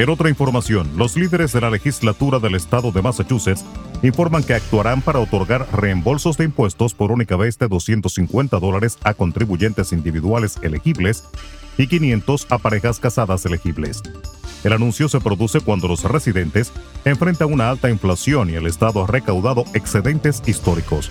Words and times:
En 0.00 0.08
otra 0.08 0.30
información, 0.30 0.88
los 0.96 1.14
líderes 1.14 1.52
de 1.52 1.60
la 1.60 1.68
legislatura 1.68 2.38
del 2.38 2.54
estado 2.54 2.90
de 2.90 3.02
Massachusetts 3.02 3.66
informan 4.02 4.42
que 4.42 4.54
actuarán 4.54 5.02
para 5.02 5.18
otorgar 5.18 5.66
reembolsos 5.74 6.38
de 6.38 6.44
impuestos 6.44 6.94
por 6.94 7.12
única 7.12 7.36
vez 7.36 7.58
de 7.58 7.68
250 7.68 8.58
dólares 8.60 8.96
a 9.04 9.12
contribuyentes 9.12 9.92
individuales 9.92 10.58
elegibles 10.62 11.24
y 11.76 11.86
500 11.86 12.46
a 12.48 12.56
parejas 12.56 12.98
casadas 12.98 13.44
elegibles. 13.44 14.02
El 14.64 14.72
anuncio 14.72 15.06
se 15.10 15.20
produce 15.20 15.60
cuando 15.60 15.86
los 15.86 16.02
residentes 16.04 16.72
enfrentan 17.04 17.52
una 17.52 17.68
alta 17.68 17.90
inflación 17.90 18.48
y 18.48 18.54
el 18.54 18.66
Estado 18.66 19.04
ha 19.04 19.06
recaudado 19.06 19.64
excedentes 19.74 20.42
históricos, 20.46 21.10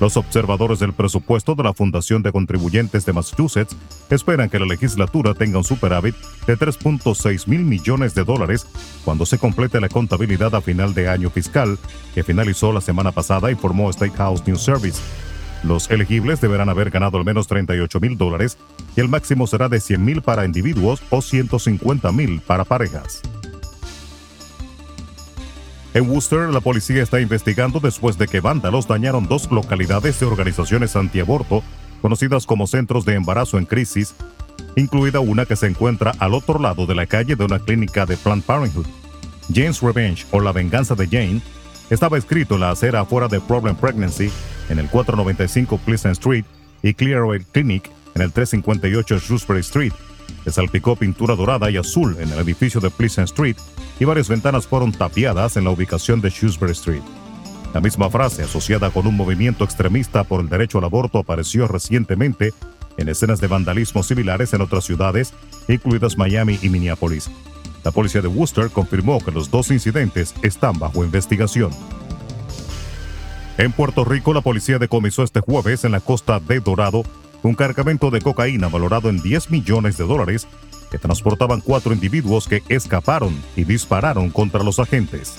los 0.00 0.16
observadores 0.16 0.78
del 0.78 0.92
presupuesto 0.92 1.54
de 1.54 1.62
la 1.62 1.74
Fundación 1.74 2.22
de 2.22 2.32
Contribuyentes 2.32 3.06
de 3.06 3.12
Massachusetts 3.12 3.76
esperan 4.10 4.50
que 4.50 4.58
la 4.58 4.66
legislatura 4.66 5.34
tenga 5.34 5.58
un 5.58 5.64
superávit 5.64 6.14
de 6.46 6.58
3.6 6.58 7.46
mil 7.46 7.60
millones 7.60 8.14
de 8.14 8.24
dólares 8.24 8.66
cuando 9.04 9.26
se 9.26 9.38
complete 9.38 9.80
la 9.80 9.88
contabilidad 9.88 10.54
a 10.54 10.60
final 10.60 10.94
de 10.94 11.08
año 11.08 11.30
fiscal, 11.30 11.78
que 12.14 12.24
finalizó 12.24 12.72
la 12.72 12.80
semana 12.80 13.12
pasada, 13.12 13.50
informó 13.50 13.90
State 13.90 14.16
House 14.16 14.46
News 14.46 14.62
Service. 14.62 15.00
Los 15.62 15.90
elegibles 15.90 16.40
deberán 16.40 16.68
haber 16.68 16.90
ganado 16.90 17.16
al 17.16 17.24
menos 17.24 17.46
38 17.46 17.98
mil 18.00 18.18
dólares 18.18 18.58
y 18.96 19.00
el 19.00 19.08
máximo 19.08 19.46
será 19.46 19.68
de 19.68 19.80
100 19.80 20.04
mil 20.04 20.22
para 20.22 20.44
individuos 20.44 21.02
o 21.10 21.22
150 21.22 22.12
mil 22.12 22.40
para 22.40 22.64
parejas. 22.64 23.22
En 25.94 26.10
Worcester, 26.10 26.48
la 26.48 26.60
policía 26.60 27.04
está 27.04 27.20
investigando 27.20 27.78
después 27.78 28.18
de 28.18 28.26
que 28.26 28.40
vándalos 28.40 28.88
dañaron 28.88 29.28
dos 29.28 29.48
localidades 29.52 30.18
de 30.18 30.26
organizaciones 30.26 30.96
antiaborto 30.96 31.62
conocidas 32.02 32.46
como 32.46 32.66
centros 32.66 33.04
de 33.04 33.14
embarazo 33.14 33.58
en 33.58 33.64
crisis, 33.64 34.16
incluida 34.74 35.20
una 35.20 35.46
que 35.46 35.54
se 35.54 35.68
encuentra 35.68 36.12
al 36.18 36.34
otro 36.34 36.58
lado 36.58 36.86
de 36.86 36.96
la 36.96 37.06
calle 37.06 37.36
de 37.36 37.44
una 37.44 37.60
clínica 37.60 38.06
de 38.06 38.16
Planned 38.16 38.44
Parenthood. 38.44 38.86
Jane's 39.54 39.80
Revenge 39.80 40.26
o 40.32 40.40
La 40.40 40.50
Venganza 40.50 40.96
de 40.96 41.06
Jane 41.06 41.40
estaba 41.90 42.18
escrito 42.18 42.56
en 42.56 42.62
la 42.62 42.70
acera 42.72 43.00
afuera 43.00 43.28
de 43.28 43.40
Problem 43.40 43.76
Pregnancy 43.76 44.32
en 44.70 44.80
el 44.80 44.88
495 44.88 45.78
Pleasant 45.78 46.14
Street 46.14 46.44
y 46.82 46.92
Clearway 46.92 47.44
Clinic 47.52 47.88
en 48.16 48.22
el 48.22 48.32
358 48.32 49.18
Shrewsbury 49.18 49.60
Street. 49.60 49.92
Se 50.44 50.52
salpicó 50.52 50.96
pintura 50.96 51.34
dorada 51.34 51.70
y 51.70 51.76
azul 51.76 52.16
en 52.20 52.30
el 52.30 52.38
edificio 52.38 52.80
de 52.80 52.90
Pleasant 52.90 53.28
Street 53.28 53.56
y 53.98 54.04
varias 54.04 54.28
ventanas 54.28 54.66
fueron 54.66 54.92
tapiadas 54.92 55.56
en 55.56 55.64
la 55.64 55.70
ubicación 55.70 56.20
de 56.20 56.30
Shrewsbury 56.30 56.72
Street. 56.72 57.02
La 57.72 57.80
misma 57.80 58.08
frase, 58.08 58.42
asociada 58.42 58.90
con 58.90 59.06
un 59.06 59.16
movimiento 59.16 59.64
extremista 59.64 60.22
por 60.22 60.40
el 60.40 60.48
derecho 60.48 60.78
al 60.78 60.84
aborto, 60.84 61.18
apareció 61.18 61.66
recientemente 61.66 62.52
en 62.96 63.08
escenas 63.08 63.40
de 63.40 63.48
vandalismo 63.48 64.02
similares 64.02 64.52
en 64.52 64.60
otras 64.60 64.84
ciudades, 64.84 65.32
incluidas 65.66 66.16
Miami 66.16 66.58
y 66.62 66.68
Minneapolis. 66.68 67.30
La 67.82 67.90
policía 67.90 68.22
de 68.22 68.28
Worcester 68.28 68.70
confirmó 68.70 69.18
que 69.22 69.32
los 69.32 69.50
dos 69.50 69.70
incidentes 69.70 70.34
están 70.42 70.78
bajo 70.78 71.04
investigación. 71.04 71.70
En 73.58 73.72
Puerto 73.72 74.04
Rico, 74.04 74.32
la 74.32 74.40
policía 74.40 74.78
decomisó 74.78 75.22
este 75.22 75.40
jueves 75.40 75.84
en 75.84 75.92
la 75.92 76.00
costa 76.00 76.40
de 76.40 76.60
Dorado 76.60 77.02
un 77.44 77.54
cargamento 77.54 78.10
de 78.10 78.20
cocaína 78.20 78.68
valorado 78.68 79.10
en 79.10 79.22
10 79.22 79.50
millones 79.50 79.96
de 79.98 80.04
dólares 80.04 80.48
que 80.90 80.98
transportaban 80.98 81.60
cuatro 81.60 81.92
individuos 81.92 82.48
que 82.48 82.62
escaparon 82.68 83.36
y 83.54 83.64
dispararon 83.64 84.30
contra 84.30 84.62
los 84.62 84.78
agentes. 84.78 85.34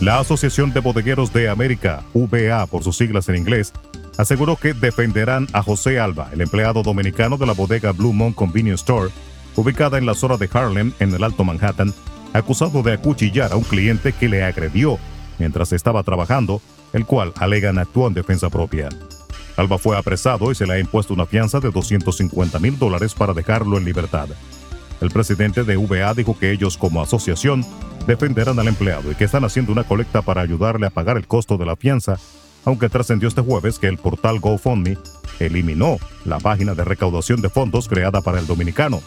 La 0.00 0.18
Asociación 0.18 0.72
de 0.72 0.80
Bodegueros 0.80 1.32
de 1.32 1.48
América, 1.48 2.02
VA 2.12 2.66
por 2.66 2.82
sus 2.82 2.96
siglas 2.96 3.28
en 3.28 3.36
inglés, 3.36 3.72
aseguró 4.18 4.56
que 4.56 4.74
defenderán 4.74 5.46
a 5.52 5.62
José 5.62 5.98
Alba, 5.98 6.28
el 6.32 6.40
empleado 6.40 6.82
dominicano 6.82 7.36
de 7.36 7.46
la 7.46 7.52
bodega 7.52 7.92
Blue 7.92 8.12
Moon 8.12 8.32
Convenience 8.32 8.82
Store, 8.82 9.10
ubicada 9.56 9.96
en 9.98 10.06
la 10.06 10.14
zona 10.14 10.36
de 10.36 10.50
Harlem, 10.52 10.92
en 10.98 11.14
el 11.14 11.24
Alto 11.24 11.44
Manhattan, 11.44 11.94
acusado 12.32 12.82
de 12.82 12.92
acuchillar 12.92 13.52
a 13.52 13.56
un 13.56 13.64
cliente 13.64 14.12
que 14.12 14.28
le 14.28 14.42
agredió 14.42 14.98
mientras 15.38 15.72
estaba 15.72 16.02
trabajando, 16.02 16.60
el 16.92 17.06
cual 17.06 17.32
alegan 17.38 17.78
actuó 17.78 18.08
en 18.08 18.14
defensa 18.14 18.50
propia. 18.50 18.88
Alba 19.56 19.78
fue 19.78 19.96
apresado 19.96 20.50
y 20.50 20.54
se 20.54 20.66
le 20.66 20.74
ha 20.74 20.78
impuesto 20.78 21.14
una 21.14 21.26
fianza 21.26 21.60
de 21.60 21.70
250 21.70 22.58
mil 22.58 22.78
dólares 22.78 23.14
para 23.14 23.32
dejarlo 23.32 23.78
en 23.78 23.84
libertad. 23.84 24.28
El 25.00 25.10
presidente 25.10 25.64
de 25.64 25.76
VA 25.76 26.14
dijo 26.14 26.38
que 26.38 26.50
ellos 26.50 26.76
como 26.76 27.02
asociación 27.02 27.64
defenderán 28.06 28.58
al 28.58 28.68
empleado 28.68 29.10
y 29.10 29.14
que 29.14 29.24
están 29.24 29.44
haciendo 29.44 29.72
una 29.72 29.84
colecta 29.84 30.22
para 30.22 30.40
ayudarle 30.40 30.86
a 30.86 30.90
pagar 30.90 31.16
el 31.16 31.26
costo 31.26 31.56
de 31.56 31.66
la 31.66 31.76
fianza, 31.76 32.18
aunque 32.64 32.88
trascendió 32.88 33.28
este 33.28 33.42
jueves 33.42 33.78
que 33.78 33.86
el 33.86 33.98
portal 33.98 34.40
GoFundMe 34.40 34.98
eliminó 35.40 35.98
la 36.24 36.38
página 36.38 36.74
de 36.74 36.84
recaudación 36.84 37.40
de 37.40 37.50
fondos 37.50 37.88
creada 37.88 38.20
para 38.20 38.38
el 38.38 38.46
dominicano. 38.46 39.00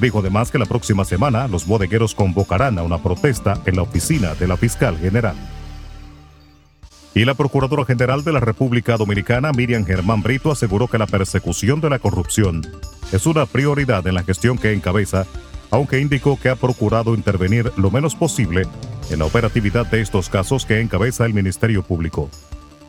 Dijo 0.00 0.18
además 0.18 0.50
que 0.50 0.58
la 0.58 0.66
próxima 0.66 1.04
semana 1.04 1.46
los 1.46 1.66
bodegueros 1.66 2.14
convocarán 2.14 2.78
a 2.78 2.82
una 2.82 3.02
protesta 3.02 3.60
en 3.64 3.76
la 3.76 3.82
oficina 3.82 4.34
de 4.34 4.48
la 4.48 4.56
fiscal 4.56 4.98
general. 4.98 5.36
Y 7.14 7.24
la 7.24 7.34
Procuradora 7.34 7.84
General 7.84 8.24
de 8.24 8.32
la 8.32 8.40
República 8.40 8.96
Dominicana, 8.96 9.52
Miriam 9.52 9.86
Germán 9.86 10.20
Brito, 10.20 10.50
aseguró 10.50 10.88
que 10.88 10.98
la 10.98 11.06
persecución 11.06 11.80
de 11.80 11.88
la 11.88 12.00
corrupción 12.00 12.62
es 13.12 13.24
una 13.26 13.46
prioridad 13.46 14.04
en 14.08 14.14
la 14.14 14.24
gestión 14.24 14.58
que 14.58 14.72
encabeza, 14.72 15.24
aunque 15.70 16.00
indicó 16.00 16.36
que 16.40 16.48
ha 16.48 16.56
procurado 16.56 17.14
intervenir 17.14 17.70
lo 17.76 17.92
menos 17.92 18.16
posible 18.16 18.66
en 19.10 19.20
la 19.20 19.26
operatividad 19.26 19.86
de 19.86 20.00
estos 20.00 20.28
casos 20.28 20.66
que 20.66 20.80
encabeza 20.80 21.24
el 21.24 21.34
Ministerio 21.34 21.84
Público. 21.84 22.28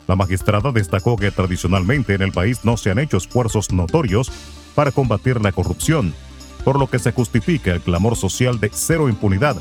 La 0.08 0.16
magistrada 0.16 0.72
destacó 0.72 1.18
que 1.18 1.30
tradicionalmente 1.30 2.16
en 2.16 2.24
el 2.24 2.32
país 2.32 2.66
no 2.66 2.78
se 2.78 2.90
han 2.90 2.98
hecho 2.98 3.18
esfuerzos 3.18 3.72
notorios 3.72 4.32
para 4.74 4.92
combatir 4.92 5.40
la 5.40 5.52
corrupción, 5.52 6.16
por 6.64 6.80
lo 6.80 6.88
que 6.88 6.98
se 6.98 7.12
justifica 7.12 7.74
el 7.74 7.82
clamor 7.82 8.16
social 8.16 8.60
de 8.60 8.72
cero 8.74 9.08
impunidad, 9.08 9.56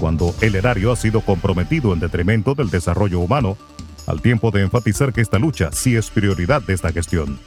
cuando 0.00 0.34
el 0.40 0.54
erario 0.54 0.90
ha 0.90 0.96
sido 0.96 1.20
comprometido 1.20 1.92
en 1.92 2.00
detrimento 2.00 2.54
del 2.54 2.70
desarrollo 2.70 3.20
humano 3.20 3.58
al 4.06 4.22
tiempo 4.22 4.50
de 4.50 4.62
enfatizar 4.62 5.12
que 5.12 5.20
esta 5.20 5.38
lucha 5.38 5.70
sí 5.72 5.96
es 5.96 6.10
prioridad 6.10 6.62
de 6.62 6.74
esta 6.74 6.92
gestión. 6.92 7.38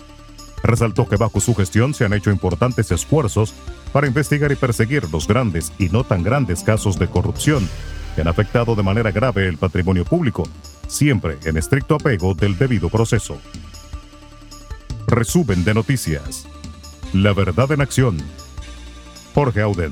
Resaltó 0.63 1.07
que 1.07 1.15
bajo 1.15 1.39
su 1.39 1.55
gestión 1.55 1.93
se 1.93 2.05
han 2.05 2.13
hecho 2.13 2.31
importantes 2.31 2.91
esfuerzos 2.91 3.53
para 3.93 4.07
investigar 4.07 4.51
y 4.51 4.55
perseguir 4.55 5.09
los 5.11 5.27
grandes 5.27 5.71
y 5.79 5.89
no 5.89 6.03
tan 6.03 6.23
grandes 6.23 6.63
casos 6.63 6.99
de 6.99 7.07
corrupción 7.07 7.67
que 8.15 8.21
han 8.21 8.27
afectado 8.27 8.75
de 8.75 8.83
manera 8.83 9.11
grave 9.11 9.47
el 9.47 9.57
patrimonio 9.57 10.03
público, 10.03 10.43
siempre 10.87 11.37
en 11.45 11.57
estricto 11.57 11.95
apego 11.95 12.33
del 12.33 12.57
debido 12.57 12.89
proceso. 12.89 13.39
Resumen 15.07 15.63
de 15.63 15.73
noticias. 15.73 16.45
La 17.13 17.33
verdad 17.33 17.71
en 17.71 17.81
acción. 17.81 18.17
Jorge 19.33 19.61
Auden. 19.61 19.91